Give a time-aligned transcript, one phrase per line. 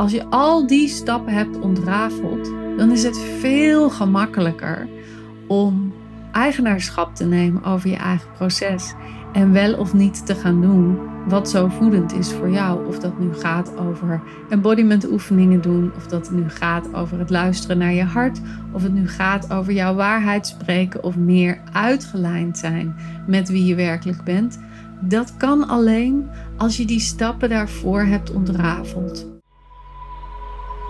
[0.00, 4.88] Als je al die stappen hebt ontrafeld, dan is het veel gemakkelijker
[5.46, 5.92] om
[6.32, 8.94] eigenaarschap te nemen over je eigen proces.
[9.32, 10.98] En wel of niet te gaan doen
[11.28, 12.86] wat zo voedend is voor jou.
[12.86, 15.92] Of dat nu gaat over embodiment oefeningen doen.
[15.96, 18.40] Of dat het nu gaat over het luisteren naar je hart.
[18.72, 21.04] Of het nu gaat over jouw waarheid spreken.
[21.04, 24.60] Of meer uitgelijnd zijn met wie je werkelijk bent.
[25.00, 29.39] Dat kan alleen als je die stappen daarvoor hebt ontrafeld.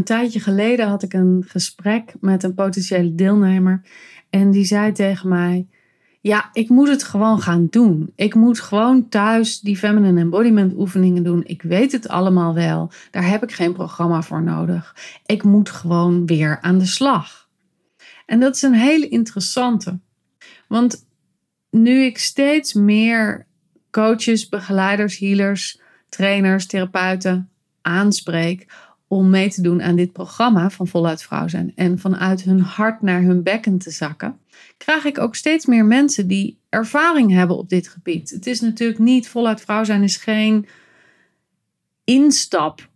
[0.00, 3.82] Een tijdje geleden had ik een gesprek met een potentiële deelnemer
[4.30, 5.66] en die zei tegen mij:
[6.20, 8.12] Ja, ik moet het gewoon gaan doen.
[8.14, 11.42] Ik moet gewoon thuis die feminine embodiment oefeningen doen.
[11.44, 12.90] Ik weet het allemaal wel.
[13.10, 14.96] Daar heb ik geen programma voor nodig.
[15.26, 17.48] Ik moet gewoon weer aan de slag.
[18.26, 19.98] En dat is een hele interessante.
[20.68, 21.06] Want
[21.70, 23.46] nu ik steeds meer
[23.90, 27.50] coaches, begeleiders, healers, trainers, therapeuten
[27.82, 28.66] aanspreek
[29.12, 33.02] om mee te doen aan dit programma van voluit vrouw zijn en vanuit hun hart
[33.02, 34.38] naar hun bekken te zakken,
[34.76, 38.30] krijg ik ook steeds meer mensen die ervaring hebben op dit gebied.
[38.30, 40.66] Het is natuurlijk niet voluit vrouw zijn is geen
[42.04, 42.92] instapjaar.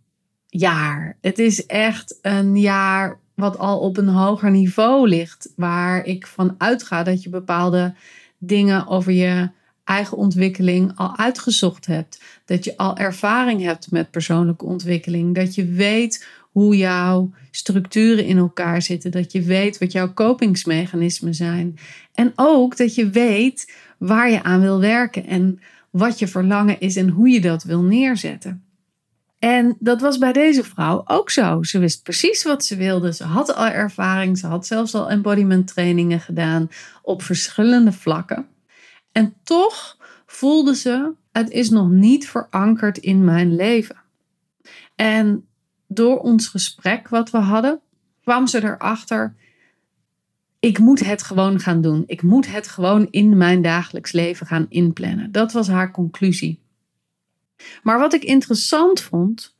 [1.21, 6.55] Het is echt een jaar wat al op een hoger niveau ligt, waar ik van
[6.57, 7.93] uitga dat je bepaalde
[8.37, 9.49] dingen over je
[9.85, 12.21] eigen ontwikkeling al uitgezocht hebt.
[12.45, 15.35] Dat je al ervaring hebt met persoonlijke ontwikkeling.
[15.35, 19.11] Dat je weet hoe jouw structuren in elkaar zitten.
[19.11, 21.77] Dat je weet wat jouw kopingsmechanismen zijn.
[22.13, 25.59] En ook dat je weet waar je aan wil werken en
[25.89, 28.63] wat je verlangen is en hoe je dat wil neerzetten.
[29.39, 31.63] En dat was bij deze vrouw ook zo.
[31.63, 33.13] Ze wist precies wat ze wilde.
[33.13, 34.37] Ze had al ervaring.
[34.37, 36.69] Ze had zelfs al embodiment trainingen gedaan
[37.01, 38.45] op verschillende vlakken.
[39.15, 43.95] En toch voelde ze, het is nog niet verankerd in mijn leven.
[44.95, 45.47] En
[45.87, 47.79] door ons gesprek wat we hadden,
[48.21, 49.35] kwam ze erachter,
[50.59, 52.03] ik moet het gewoon gaan doen.
[52.07, 55.31] Ik moet het gewoon in mijn dagelijks leven gaan inplannen.
[55.31, 56.59] Dat was haar conclusie.
[57.83, 59.55] Maar wat ik interessant vond,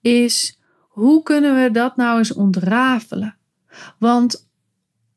[0.00, 3.36] is hoe kunnen we dat nou eens ontrafelen?
[3.98, 4.48] Want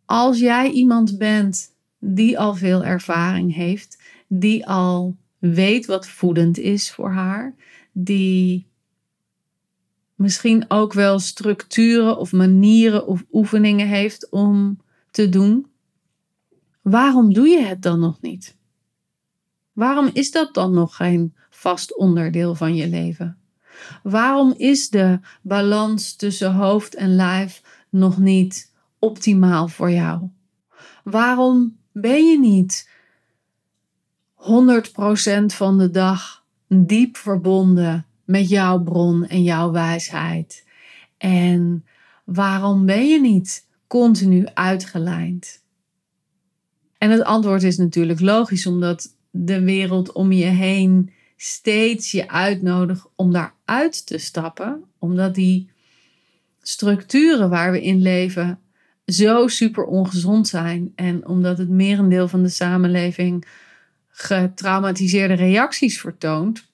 [0.06, 6.92] als jij iemand bent die al veel ervaring heeft, die al weet wat voedend is
[6.92, 7.56] voor haar,
[7.92, 8.68] die
[10.16, 14.80] misschien ook wel structuren of manieren of oefeningen heeft om
[15.12, 15.68] te doen.
[16.82, 18.58] Waarom doe je het dan nog niet?
[19.74, 23.38] Waarom is dat dan nog geen vast onderdeel van je leven?
[24.04, 30.30] Waarom is de balans tussen hoofd en lijf nog niet optimaal voor jou?
[31.04, 32.90] Waarom ben je niet
[34.36, 34.42] 100%
[35.46, 40.66] van de dag diep verbonden met jouw bron en jouw wijsheid?
[41.18, 41.86] En
[42.24, 45.64] waarom ben je niet continu uitgelijnd?
[46.98, 53.08] En het antwoord is natuurlijk logisch, omdat de wereld om je heen steeds je uitnodigt
[53.16, 55.70] om daaruit te stappen, omdat die
[56.62, 58.60] structuren waar we in leven
[59.14, 60.92] zo super ongezond zijn.
[60.96, 63.48] En omdat het merendeel van de samenleving
[64.10, 66.68] getraumatiseerde reacties vertoont,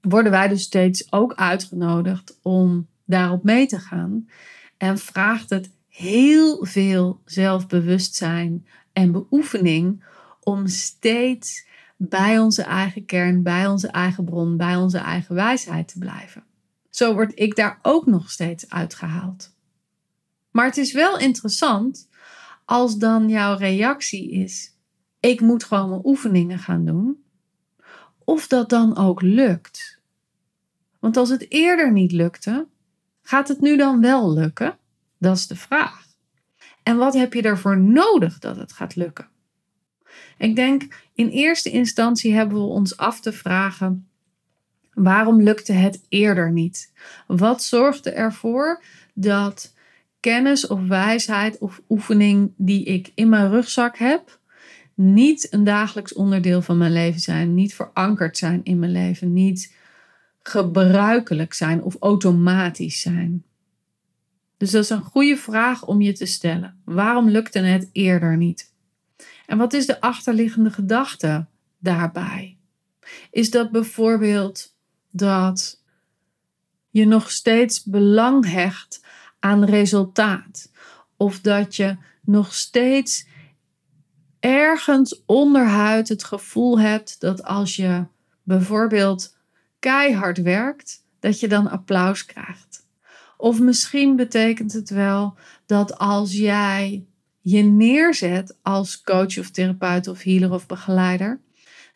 [0.00, 4.28] worden wij dus steeds ook uitgenodigd om daarop mee te gaan.
[4.76, 10.04] En vraagt het heel veel zelfbewustzijn en beoefening
[10.40, 15.98] om steeds bij onze eigen kern, bij onze eigen bron, bij onze eigen wijsheid te
[15.98, 16.44] blijven.
[16.90, 19.51] Zo word ik daar ook nog steeds uitgehaald.
[20.52, 22.08] Maar het is wel interessant
[22.64, 24.76] als dan jouw reactie is:
[25.20, 27.24] ik moet gewoon mijn oefeningen gaan doen.
[28.24, 30.00] Of dat dan ook lukt.
[30.98, 32.66] Want als het eerder niet lukte,
[33.22, 34.78] gaat het nu dan wel lukken?
[35.18, 36.06] Dat is de vraag.
[36.82, 39.28] En wat heb je ervoor nodig dat het gaat lukken?
[40.38, 44.08] Ik denk in eerste instantie hebben we ons af te vragen:
[44.92, 46.92] waarom lukte het eerder niet?
[47.26, 48.82] Wat zorgde ervoor
[49.14, 49.71] dat
[50.22, 54.40] kennis of wijsheid of oefening die ik in mijn rugzak heb,
[54.94, 59.74] niet een dagelijks onderdeel van mijn leven zijn, niet verankerd zijn in mijn leven, niet
[60.42, 63.44] gebruikelijk zijn of automatisch zijn?
[64.56, 66.80] Dus dat is een goede vraag om je te stellen.
[66.84, 68.72] Waarom lukte het eerder niet?
[69.46, 71.46] En wat is de achterliggende gedachte
[71.78, 72.56] daarbij?
[73.30, 74.74] Is dat bijvoorbeeld
[75.10, 75.82] dat
[76.90, 79.01] je nog steeds belang hecht
[79.42, 80.70] aan resultaat?
[81.16, 83.26] Of dat je nog steeds
[84.40, 88.04] ergens onderhuid het gevoel hebt dat als je
[88.42, 89.36] bijvoorbeeld
[89.78, 92.86] keihard werkt, dat je dan applaus krijgt.
[93.36, 95.34] Of misschien betekent het wel
[95.66, 97.06] dat als jij
[97.40, 101.40] je neerzet als coach of therapeut of healer of begeleider,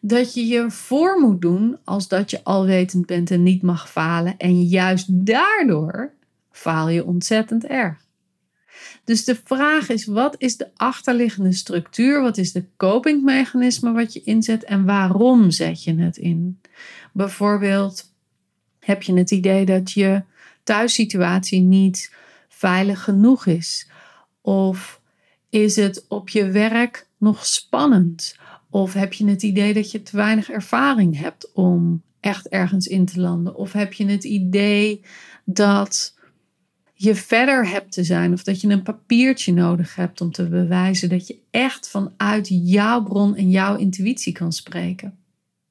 [0.01, 4.37] dat je je voor moet doen als dat je alwetend bent en niet mag falen.
[4.37, 6.16] En juist daardoor
[6.57, 8.05] faal je ontzettend erg.
[9.05, 12.23] Dus de vraag is: wat is de achterliggende structuur?
[12.23, 16.61] Wat is de copingmechanisme wat je inzet en waarom zet je het in?
[17.13, 18.13] Bijvoorbeeld,
[18.81, 20.23] heb je het idee dat je
[20.65, 22.13] thuissituatie niet
[22.49, 23.89] veilig genoeg is?
[24.41, 25.01] Of
[25.51, 28.37] is het op je werk nog spannend?
[28.71, 33.05] Of heb je het idee dat je te weinig ervaring hebt om echt ergens in
[33.05, 33.55] te landen?
[33.55, 35.05] Of heb je het idee
[35.45, 36.16] dat
[36.99, 41.09] je verder hebt te zijn of dat je een papiertje nodig hebt om te bewijzen
[41.09, 45.19] dat je echt vanuit jouw bron en jouw intuïtie kan spreken.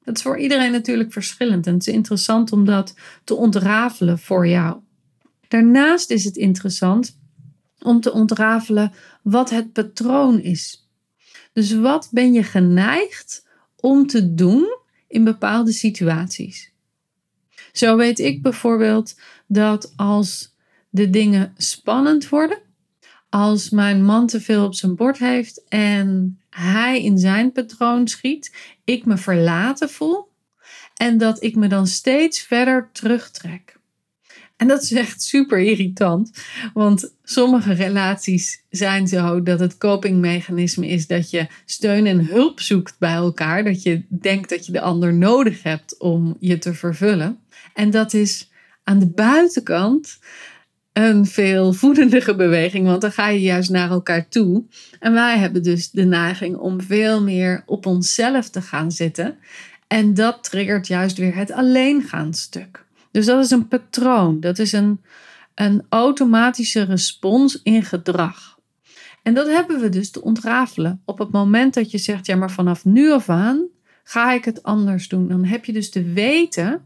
[0.04, 2.94] Dat is voor iedereen natuurlijk verschillend en het is interessant om dat
[3.24, 4.76] te ontrafelen voor jou.
[5.48, 7.18] Daarnaast is het interessant
[7.78, 8.92] om te ontrafelen
[9.22, 10.88] wat het patroon is.
[11.52, 13.46] Dus wat ben je geneigd
[13.76, 14.78] om te doen
[15.08, 16.72] in bepaalde situaties?
[17.72, 19.14] Zo weet ik bijvoorbeeld
[19.46, 20.55] dat als
[20.96, 22.58] de dingen spannend worden.
[23.28, 28.56] Als mijn man te veel op zijn bord heeft en hij in zijn patroon schiet,
[28.84, 30.28] ik me verlaten voel
[30.94, 33.74] en dat ik me dan steeds verder terugtrek.
[34.56, 36.30] En dat is echt super irritant,
[36.74, 42.98] want sommige relaties zijn zo dat het copingmechanisme is dat je steun en hulp zoekt
[42.98, 47.38] bij elkaar, dat je denkt dat je de ander nodig hebt om je te vervullen.
[47.74, 48.50] En dat is
[48.84, 50.18] aan de buitenkant
[50.96, 54.64] een veel voedendige beweging, want dan ga je juist naar elkaar toe.
[54.98, 59.36] En wij hebben dus de neiging om veel meer op onszelf te gaan zitten.
[59.86, 62.84] En dat triggert juist weer het alleengaanstuk.
[63.10, 65.00] Dus dat is een patroon, dat is een,
[65.54, 68.58] een automatische respons in gedrag.
[69.22, 71.02] En dat hebben we dus te ontrafelen.
[71.04, 73.66] Op het moment dat je zegt, ja, maar vanaf nu af aan
[74.04, 76.82] ga ik het anders doen, dan heb je dus te weten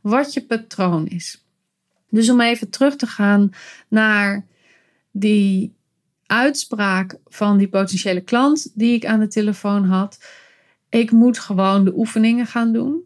[0.00, 1.41] wat je patroon is.
[2.12, 3.50] Dus om even terug te gaan
[3.88, 4.46] naar
[5.10, 5.72] die
[6.26, 10.24] uitspraak van die potentiële klant die ik aan de telefoon had.
[10.88, 13.00] Ik moet gewoon de oefeningen gaan doen.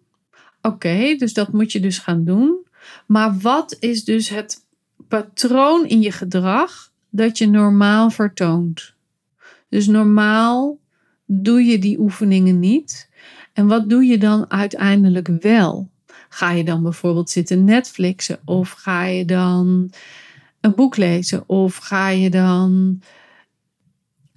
[0.62, 2.66] Oké, dus dat moet je dus gaan doen.
[3.06, 4.64] Maar wat is dus het
[5.08, 8.94] patroon in je gedrag dat je normaal vertoont?
[9.68, 10.78] Dus normaal
[11.24, 13.10] doe je die oefeningen niet.
[13.52, 15.90] En wat doe je dan uiteindelijk wel?
[16.36, 18.38] Ga je dan bijvoorbeeld zitten Netflixen?
[18.44, 19.90] Of ga je dan
[20.60, 21.48] een boek lezen?
[21.48, 23.02] Of ga je dan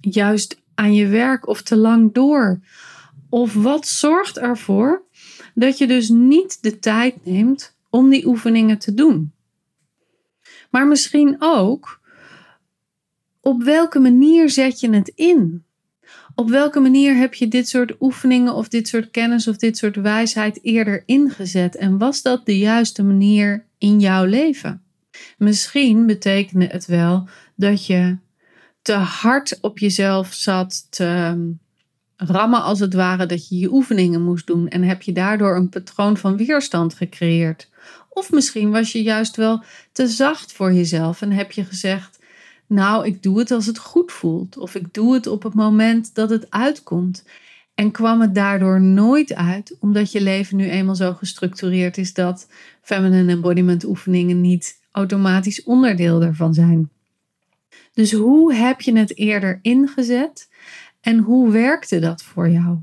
[0.00, 2.60] juist aan je werk of te lang door?
[3.28, 5.02] Of wat zorgt ervoor
[5.54, 9.32] dat je dus niet de tijd neemt om die oefeningen te doen?
[10.70, 12.00] Maar misschien ook,
[13.40, 15.64] op welke manier zet je het in?
[16.40, 19.96] Op welke manier heb je dit soort oefeningen of dit soort kennis of dit soort
[19.96, 21.76] wijsheid eerder ingezet?
[21.76, 24.82] En was dat de juiste manier in jouw leven?
[25.38, 28.16] Misschien betekende het wel dat je
[28.82, 31.50] te hard op jezelf zat te ehm,
[32.16, 35.68] rammen, als het ware, dat je je oefeningen moest doen en heb je daardoor een
[35.68, 37.68] patroon van weerstand gecreëerd.
[38.08, 42.18] Of misschien was je juist wel te zacht voor jezelf en heb je gezegd:
[42.70, 44.58] nou, ik doe het als het goed voelt.
[44.58, 47.24] Of ik doe het op het moment dat het uitkomt.
[47.74, 52.48] En kwam het daardoor nooit uit, omdat je leven nu eenmaal zo gestructureerd is dat
[52.82, 56.90] feminine embodiment oefeningen niet automatisch onderdeel ervan zijn.
[57.92, 60.48] Dus hoe heb je het eerder ingezet
[61.00, 62.78] en hoe werkte dat voor jou?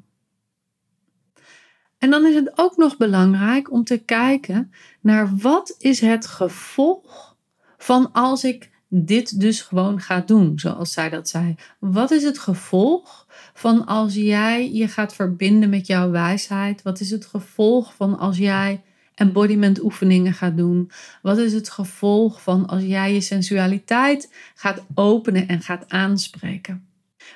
[1.97, 7.35] En dan is het ook nog belangrijk om te kijken naar wat is het gevolg
[7.77, 11.55] van als ik dit dus gewoon gaat doen, zoals zij dat zei.
[11.79, 16.81] Wat is het gevolg van als jij je gaat verbinden met jouw wijsheid?
[16.81, 18.81] Wat is het gevolg van als jij
[19.15, 20.91] embodiment oefeningen gaat doen?
[21.21, 26.87] Wat is het gevolg van als jij je sensualiteit gaat openen en gaat aanspreken?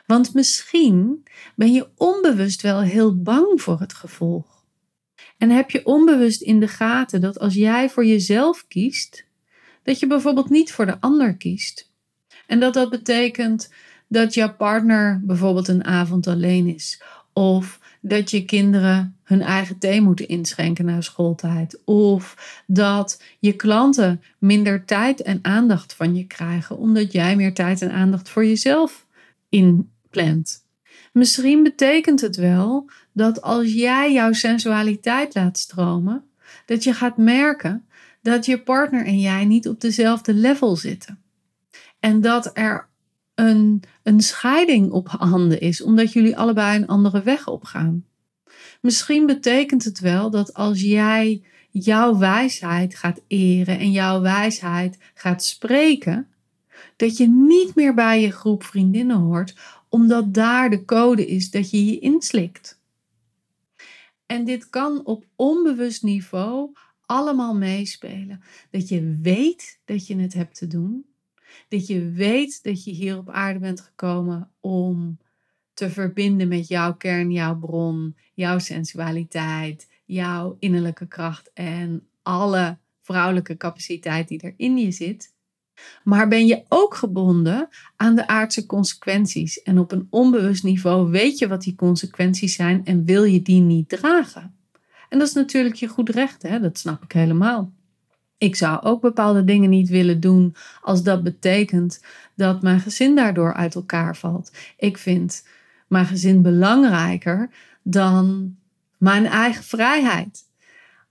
[0.05, 1.23] Want misschien
[1.55, 4.65] ben je onbewust wel heel bang voor het gevolg.
[5.37, 9.25] En heb je onbewust in de gaten dat als jij voor jezelf kiest,
[9.83, 11.91] dat je bijvoorbeeld niet voor de ander kiest.
[12.47, 13.73] En dat dat betekent
[14.07, 17.01] dat jouw partner bijvoorbeeld een avond alleen is.
[17.33, 21.81] Of dat je kinderen hun eigen thee moeten inschenken na schooltijd.
[21.85, 27.81] Of dat je klanten minder tijd en aandacht van je krijgen, omdat jij meer tijd
[27.81, 29.05] en aandacht voor jezelf
[29.49, 30.65] inplant.
[31.13, 36.23] Misschien betekent het wel dat als jij jouw sensualiteit laat stromen,
[36.65, 37.85] dat je gaat merken
[38.21, 41.19] dat je partner en jij niet op dezelfde level zitten.
[41.99, 42.89] En dat er
[43.35, 48.05] een, een scheiding op handen is, omdat jullie allebei een andere weg opgaan.
[48.81, 55.43] Misschien betekent het wel dat als jij jouw wijsheid gaat eren en jouw wijsheid gaat
[55.43, 56.27] spreken,
[56.95, 59.55] dat je niet meer bij je groep vriendinnen hoort,
[59.89, 62.79] omdat daar de code is dat je je inslikt.
[64.25, 66.71] En dit kan op onbewust niveau
[67.11, 68.41] allemaal meespelen.
[68.69, 71.05] Dat je weet dat je het hebt te doen.
[71.67, 75.17] Dat je weet dat je hier op aarde bent gekomen om
[75.73, 83.57] te verbinden met jouw kern, jouw bron, jouw sensualiteit, jouw innerlijke kracht en alle vrouwelijke
[83.57, 85.33] capaciteit die er in je zit.
[86.03, 89.61] Maar ben je ook gebonden aan de aardse consequenties?
[89.61, 93.61] En op een onbewust niveau weet je wat die consequenties zijn en wil je die
[93.61, 94.60] niet dragen?
[95.11, 96.59] En dat is natuurlijk je goed recht, hè?
[96.59, 97.71] dat snap ik helemaal.
[98.37, 102.03] Ik zou ook bepaalde dingen niet willen doen als dat betekent
[102.35, 104.51] dat mijn gezin daardoor uit elkaar valt.
[104.77, 105.47] Ik vind
[105.87, 107.49] mijn gezin belangrijker
[107.83, 108.55] dan
[108.97, 110.43] mijn eigen vrijheid.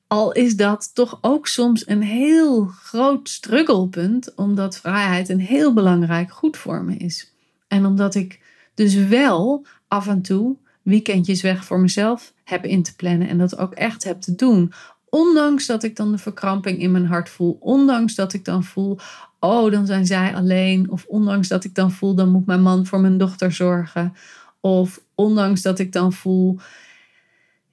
[0.07, 6.33] Al is dat toch ook soms een heel groot strugglepunt, omdat vrijheid een heel belangrijk
[6.33, 7.33] goed voor me is.
[7.69, 8.41] En omdat ik
[8.75, 13.59] dus wel af en toe weekendjes weg voor mezelf heb in te plannen en dat
[13.59, 14.73] ook echt heb te doen.
[15.09, 18.99] Ondanks dat ik dan de verkramping in mijn hart voel, ondanks dat ik dan voel,
[19.41, 22.87] oh, dan zijn zij alleen, of ondanks dat ik dan voel, dan moet mijn man
[22.87, 24.13] voor mijn dochter zorgen,
[24.61, 26.59] of ondanks dat ik dan voel,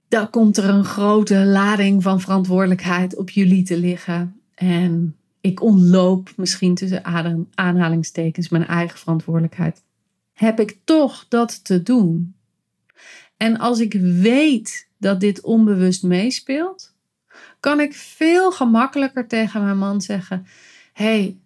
[0.08, 4.42] dan komt er een grote lading van verantwoordelijkheid op jullie te liggen.
[4.56, 7.06] En ik ontloop misschien tussen
[7.56, 9.84] aanhalingstekens mijn eigen verantwoordelijkheid.
[10.34, 12.36] Heb ik toch dat te doen?
[13.38, 16.96] En als ik weet dat dit onbewust meespeelt,
[17.60, 20.46] kan ik veel gemakkelijker tegen mijn man zeggen:
[20.94, 21.38] hey,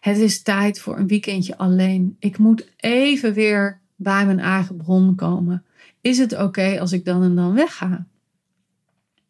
[0.00, 2.16] het is tijd voor een weekendje alleen.
[2.18, 5.64] Ik moet even weer bij mijn eigen bron komen.
[6.00, 8.06] Is het oké als ik dan en dan wegga?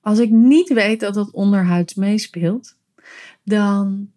[0.00, 2.76] Als ik niet weet dat dat onderhuids meespeelt,
[3.44, 4.10] dan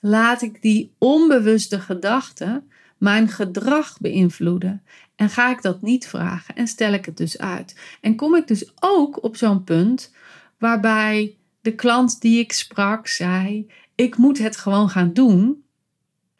[0.00, 4.82] laat ik die onbewuste gedachten mijn gedrag beïnvloeden.
[5.22, 7.80] En ga ik dat niet vragen en stel ik het dus uit.
[8.00, 10.14] En kom ik dus ook op zo'n punt
[10.58, 15.64] waarbij de klant die ik sprak zei: Ik moet het gewoon gaan doen,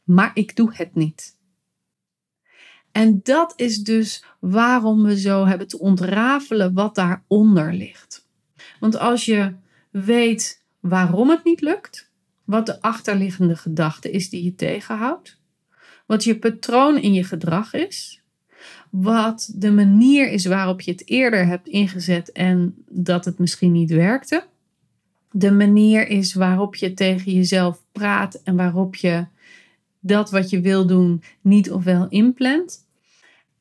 [0.02, 1.38] maar ik doe het niet.
[2.92, 8.28] En dat is dus waarom we zo hebben te ontrafelen wat daaronder ligt.
[8.80, 9.54] Want als je
[9.90, 12.10] weet waarom het niet lukt,
[12.44, 15.40] wat de achterliggende gedachte is die je tegenhoudt,
[16.06, 18.21] wat je patroon in je gedrag is,
[18.92, 23.90] wat de manier is waarop je het eerder hebt ingezet en dat het misschien niet
[23.90, 24.44] werkte,
[25.30, 29.26] de manier is waarop je tegen jezelf praat en waarop je
[30.00, 32.86] dat wat je wil doen niet of wel inplant.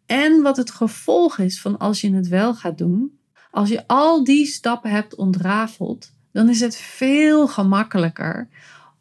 [0.05, 3.19] En wat het gevolg is van als je het wel gaat doen.
[3.51, 8.47] Als je al die stappen hebt ontrafeld, dan is het veel gemakkelijker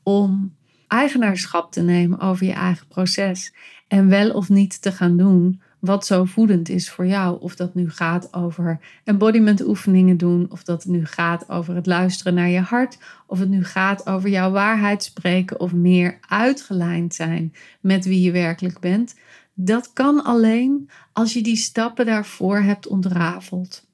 [0.03, 0.55] om
[0.89, 3.55] eigenaarschap te nemen over je eigen proces.
[3.89, 7.41] En wel of niet te gaan doen wat zo voedend is voor jou.
[7.41, 12.35] Of dat nu gaat over embodiment oefeningen doen, of dat nu gaat over het luisteren
[12.35, 17.55] naar je hart, of het nu gaat over jouw waarheid spreken of meer uitgelijnd zijn
[17.81, 19.15] met wie je werkelijk bent.
[19.55, 23.89] Dat kan alleen als je die stappen daarvoor hebt ontrafeld.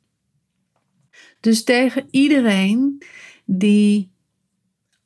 [1.40, 3.02] Dus tegen iedereen
[3.44, 4.10] die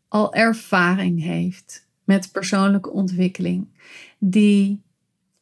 [0.09, 3.69] al ervaring heeft met persoonlijke ontwikkeling,
[4.19, 4.83] die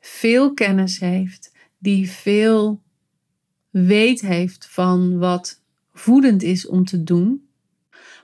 [0.08, 2.82] veel kennis heeft, die veel
[3.70, 5.62] weet heeft van wat
[5.92, 7.48] voedend is om te doen,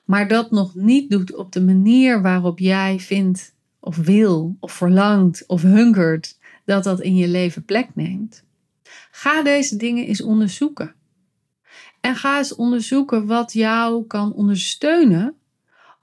[0.05, 5.47] maar dat nog niet doet op de manier waarop jij vindt of wil of verlangt
[5.47, 8.45] of hungert dat dat in je leven plek neemt.
[9.11, 10.95] Ga deze dingen eens onderzoeken.
[12.01, 15.37] En ga eens onderzoeken wat jou kan ondersteunen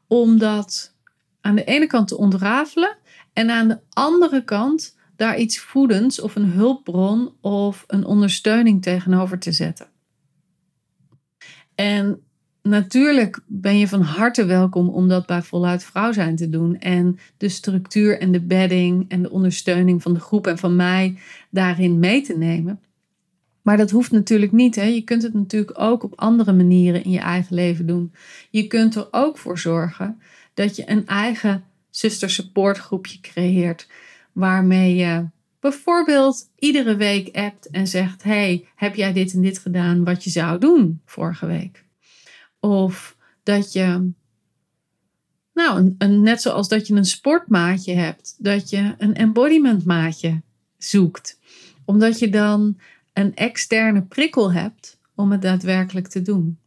[0.08, 0.96] om dat
[1.42, 2.98] aan de ene kant te ontrafelen
[3.34, 9.40] en aan de andere kant daar iets voedends of een hulpbron of een ondersteuning tegenover
[9.40, 9.88] te zetten.
[11.76, 12.20] En
[12.62, 16.80] natuurlijk ben je van harte welkom om dat bij voluit vrouw zijn te doen.
[16.80, 21.18] En de structuur en de bedding en de ondersteuning van de groep en van mij
[21.50, 22.80] daarin mee te nemen.
[23.62, 24.76] Maar dat hoeft natuurlijk niet.
[24.76, 24.86] Hè?
[24.86, 28.14] Je kunt het natuurlijk ook op andere manieren in je eigen leven doen.
[28.50, 30.22] Je kunt er ook voor zorgen
[30.54, 33.88] dat je een eigen zuster supportgroepje creëert.
[34.34, 35.26] Waarmee je
[35.60, 40.30] bijvoorbeeld iedere week appt en zegt: Hey, heb jij dit en dit gedaan wat je
[40.30, 41.86] zou doen vorige week?
[42.60, 44.12] Of dat je,
[45.54, 50.42] nou, net zoals dat je een sportmaatje hebt, dat je een embodiment maatje
[50.78, 51.40] zoekt.
[51.86, 52.80] Omdat je dan
[53.14, 56.60] een externe prikkel hebt om het daadwerkelijk te doen.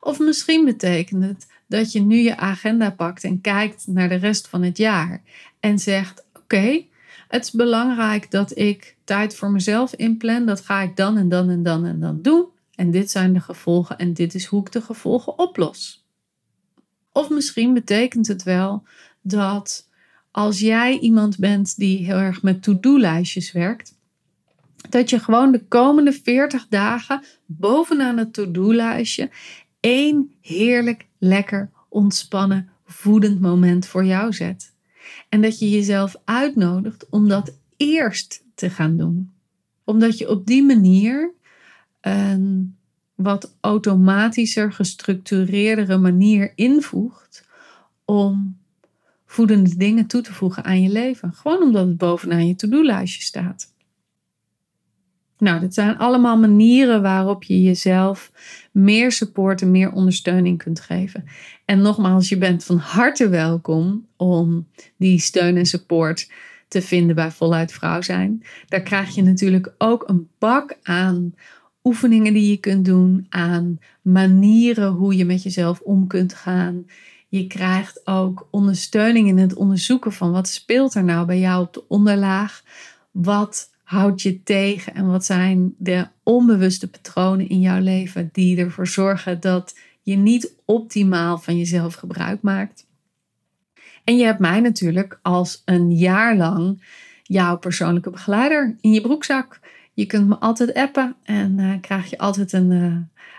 [0.00, 4.48] Of misschien betekent het dat je nu je agenda pakt en kijkt naar de rest
[4.48, 5.22] van het jaar
[5.60, 6.84] en zegt: Oké,
[7.34, 10.46] het is belangrijk dat ik tijd voor mezelf inplan.
[10.46, 12.46] Dat ga ik dan en dan en dan en dan doen.
[12.74, 16.06] En dit zijn de gevolgen en dit is hoe ik de gevolgen oplos.
[17.12, 18.82] Of misschien betekent het wel
[19.22, 19.88] dat
[20.30, 23.98] als jij iemand bent die heel erg met to-do-lijstjes werkt,
[24.88, 29.30] dat je gewoon de komende 40 dagen bovenaan het to-do-lijstje
[29.80, 34.73] één heerlijk, lekker, ontspannen, voedend moment voor jou zet.
[35.34, 39.32] En dat je jezelf uitnodigt om dat eerst te gaan doen.
[39.84, 41.32] Omdat je op die manier
[42.00, 42.76] een
[43.14, 47.48] wat automatischer, gestructureerdere manier invoegt
[48.04, 48.58] om
[49.26, 51.32] voedende dingen toe te voegen aan je leven.
[51.32, 53.73] Gewoon omdat het bovenaan je to-do-lijstje staat.
[55.44, 58.32] Nou, dit zijn allemaal manieren waarop je jezelf
[58.72, 61.24] meer support en meer ondersteuning kunt geven.
[61.64, 66.30] En nogmaals, je bent van harte welkom om die steun en support
[66.68, 68.42] te vinden bij Voluit Vrouw zijn.
[68.68, 71.34] Daar krijg je natuurlijk ook een bak aan
[71.82, 76.86] oefeningen die je kunt doen, aan manieren hoe je met jezelf om kunt gaan.
[77.28, 81.72] Je krijgt ook ondersteuning in het onderzoeken van wat speelt er nou bij jou op
[81.72, 82.62] de onderlaag.
[83.10, 88.86] Wat houdt je tegen en wat zijn de onbewuste patronen in jouw leven die ervoor
[88.86, 92.86] zorgen dat je niet optimaal van jezelf gebruik maakt.
[94.04, 96.82] En je hebt mij natuurlijk als een jaar lang
[97.22, 99.60] jouw persoonlijke begeleider in je broekzak.
[99.92, 102.96] Je kunt me altijd appen en uh, krijg je altijd een, uh,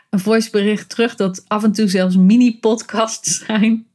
[0.10, 3.88] een voicebericht terug dat af en toe zelfs mini-podcasts zijn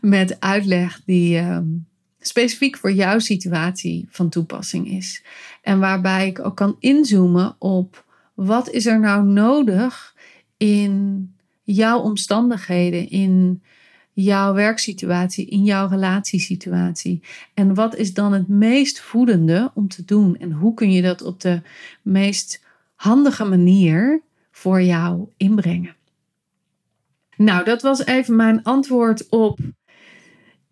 [0.00, 1.58] met uitleg die uh,
[2.28, 5.22] specifiek voor jouw situatie van toepassing is.
[5.62, 10.14] En waarbij ik ook kan inzoomen op wat is er nou nodig
[10.56, 13.62] in jouw omstandigheden, in
[14.12, 17.22] jouw werksituatie, in jouw relatiesituatie.
[17.54, 20.36] En wat is dan het meest voedende om te doen?
[20.36, 21.62] En hoe kun je dat op de
[22.02, 22.64] meest
[22.94, 25.96] handige manier voor jou inbrengen?
[27.36, 29.58] Nou, dat was even mijn antwoord op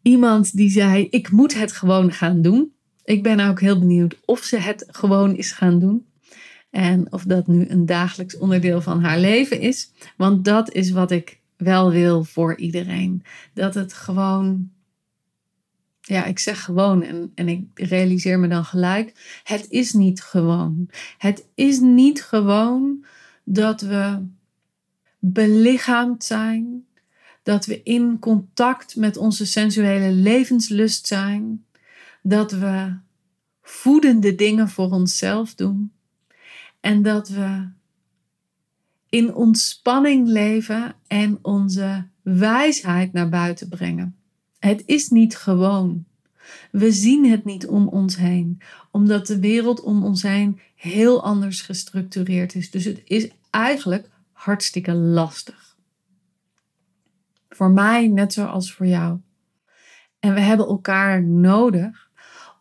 [0.07, 2.73] iemand die zei: Ik moet het gewoon gaan doen.
[3.05, 6.07] Ik ben ook heel benieuwd of ze het gewoon is gaan doen.
[6.71, 9.93] En of dat nu een dagelijks onderdeel van haar leven is.
[10.17, 13.23] Want dat is wat ik wel wil voor iedereen.
[13.55, 14.71] Dat het gewoon.
[16.01, 19.41] Ja, ik zeg gewoon en, en ik realiseer me dan gelijk.
[19.45, 20.91] Het is niet gewoon.
[21.19, 23.05] Het is niet gewoon
[23.45, 24.27] dat we
[25.19, 26.87] belichaamd zijn.
[27.47, 31.65] Dat we in contact met onze sensuele levenslust zijn
[32.23, 32.97] dat we
[33.63, 35.93] voedende dingen voor onszelf doen
[36.81, 37.69] en dat we
[39.09, 44.17] in ontspanning leven en onze wijsheid naar buiten brengen.
[44.59, 46.05] Het is niet gewoon.
[46.71, 51.61] We zien het niet om ons heen, omdat de wereld om ons heen heel anders
[51.61, 52.71] gestructureerd is.
[52.71, 55.76] Dus het is eigenlijk hartstikke lastig.
[57.57, 59.19] Voor mij net zoals voor jou.
[60.21, 62.11] En we hebben elkaar nodig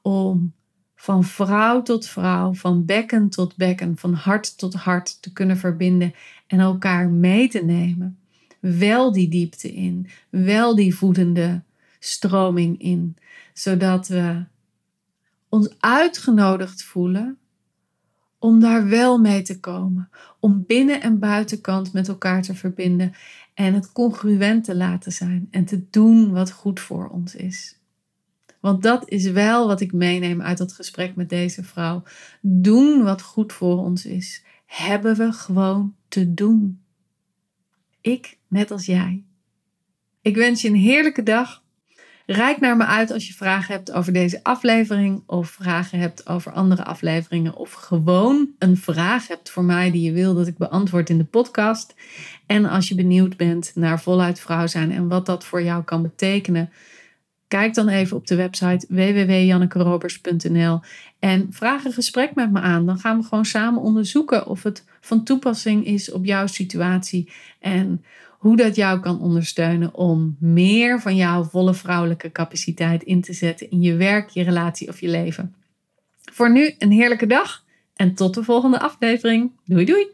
[0.02, 0.54] om
[0.96, 6.14] van vrouw tot vrouw, van bekken tot bekken, van hart tot hart te kunnen verbinden
[6.48, 8.20] en elkaar mee te nemen.
[8.60, 11.64] Wel die diepte in, wel die voedende
[12.00, 13.18] stroming in,
[13.54, 14.44] zodat we
[15.50, 17.38] ons uitgenodigd voelen
[18.46, 23.14] om daar wel mee te komen, om binnen- en buitenkant met elkaar te verbinden
[23.54, 27.80] en het congruent te laten zijn en te doen wat goed voor ons is.
[28.60, 32.04] Want dat is wel wat ik meeneem uit dat gesprek met deze vrouw.
[32.42, 34.44] Doen wat goed voor ons is.
[34.66, 36.82] Hebben we gewoon te doen.
[38.02, 39.24] Ik net als jij.
[40.22, 41.64] Ik wens je een heerlijke dag.
[42.26, 46.52] Rijk naar me uit als je vragen hebt over deze aflevering of vragen hebt over
[46.52, 51.10] andere afleveringen of gewoon een vraag hebt voor mij die je wil dat ik beantwoord
[51.10, 51.96] in de podcast.
[52.46, 56.02] En als je benieuwd bent naar voluit vrouw zijn en wat dat voor jou kan
[56.02, 56.70] betekenen,
[57.48, 60.80] kijk dan even op de website www.jannekerobers.nl
[61.20, 62.86] en vraag een gesprek met me aan.
[62.86, 68.04] Dan gaan we gewoon samen onderzoeken of het van toepassing is op jouw situatie en
[68.46, 73.70] hoe dat jou kan ondersteunen om meer van jouw volle vrouwelijke capaciteit in te zetten
[73.70, 75.56] in je werk, je relatie of je leven.
[76.32, 77.64] Voor nu een heerlijke dag
[77.96, 79.52] en tot de volgende aflevering.
[79.64, 80.08] Doei doei!